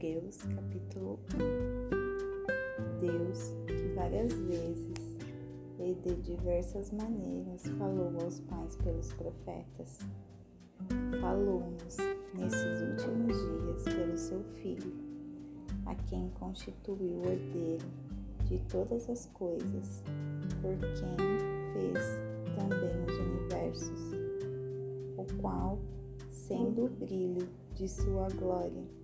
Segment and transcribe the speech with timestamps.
[0.00, 3.00] Hebreus, capítulo 1.
[3.00, 5.18] Deus, que várias vezes
[5.78, 9.98] e de diversas maneiras falou aos pais pelos profetas,
[11.20, 11.98] falou-nos
[12.34, 14.90] nesses últimos dias pelo seu Filho,
[15.84, 17.86] a quem constituiu o herdeiro
[18.46, 20.02] de todas as coisas,
[20.62, 21.16] por quem
[21.74, 21.98] fez
[22.56, 24.14] também os universos,
[25.18, 25.78] o qual,
[26.30, 28.99] sendo o brilho de sua glória,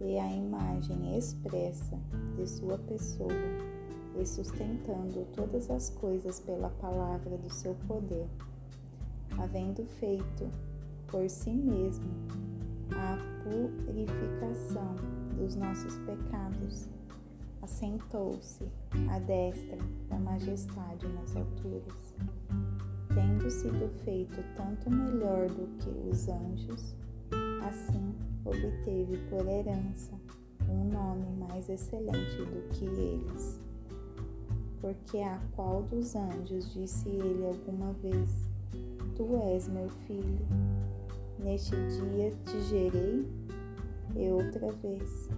[0.00, 1.98] e a imagem expressa
[2.36, 3.28] de sua pessoa,
[4.18, 8.26] e sustentando todas as coisas pela palavra do seu poder,
[9.38, 10.50] havendo feito
[11.06, 12.10] por si mesmo
[12.92, 13.16] a
[13.84, 14.96] purificação
[15.36, 16.88] dos nossos pecados,
[17.62, 18.64] assentou-se
[19.10, 19.78] à destra
[20.08, 22.14] da majestade nas alturas,
[23.14, 26.94] tendo sido feito tanto melhor do que os anjos,
[27.66, 30.12] assim obteve por herança
[30.68, 33.60] um nome mais excelente do que eles
[34.80, 38.48] porque a qual dos anjos disse ele alguma vez:
[39.14, 40.46] Tu és meu filho,
[41.38, 43.26] neste dia te gerei?
[44.16, 45.28] E outra vez: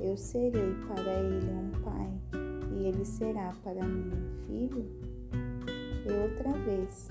[0.00, 2.10] Eu serei para ele um pai,
[2.72, 4.86] e ele será para mim um filho?
[6.04, 7.08] E outra vez: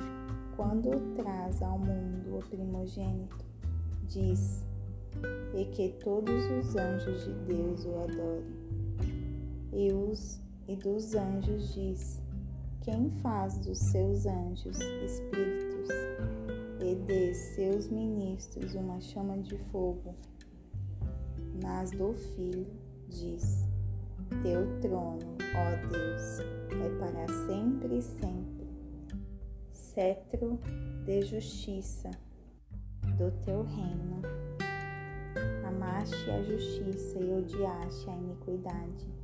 [0.55, 3.50] Quando traz ao mundo o primogênito,
[4.11, 4.65] diz:
[5.53, 8.61] E que todos os anjos de Deus o adorem.
[9.73, 12.21] E os e dos anjos diz:
[12.81, 15.89] Quem faz dos seus anjos espíritos
[16.81, 20.13] e de seus ministros uma chama de fogo?
[21.63, 22.67] Mas do Filho
[23.07, 23.65] diz:
[24.43, 25.19] Teu trono,
[25.55, 26.39] ó Deus,
[26.71, 28.61] é para sempre e sempre.
[29.71, 30.59] Cetro
[31.05, 32.09] de justiça
[33.21, 34.21] do teu reino.
[35.67, 39.21] Amaste a justiça e odiaste a iniquidade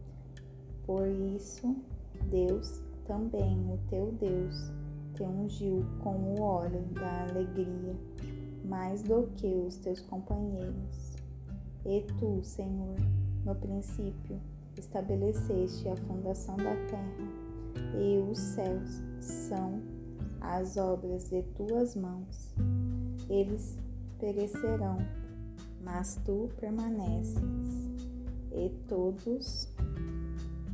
[0.88, 1.75] por isso,
[2.31, 4.72] Deus também, o teu Deus,
[5.13, 7.94] te ungiu com o óleo da alegria,
[8.63, 11.18] mais do que os teus companheiros.
[11.85, 12.96] E tu, Senhor,
[13.44, 14.40] no princípio,
[14.78, 17.28] estabeleceste a fundação da terra,
[18.00, 19.81] e os céus são
[20.40, 22.56] as obras de tuas mãos.
[23.29, 23.78] Eles
[24.19, 24.97] perecerão,
[25.83, 27.38] mas tu permaneces,
[28.51, 29.67] e todos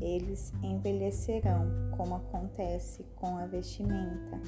[0.01, 1.65] eles envelhecerão,
[1.95, 4.39] como acontece com a vestimenta,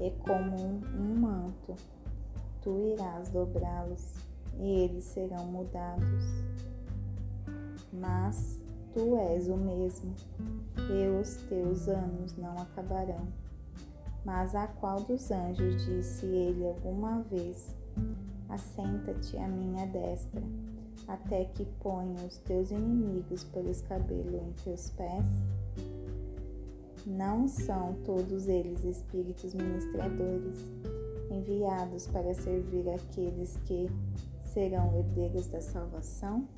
[0.00, 1.74] e como um, manto,
[2.62, 4.14] tu irás dobrá-los,
[4.58, 6.24] e eles serão mudados.
[7.92, 8.58] Mas
[8.92, 10.14] tu és o mesmo,
[10.78, 13.26] e os teus anos não acabarão.
[14.24, 17.74] Mas a qual dos anjos disse ele alguma vez:
[18.48, 20.42] Assenta-te à minha destra
[21.08, 25.26] até que ponha os teus inimigos por escabelo em teus pés?
[27.06, 30.58] Não são todos eles espíritos ministradores,
[31.30, 33.88] enviados para servir aqueles que
[34.52, 36.48] serão herdeiros da salvação?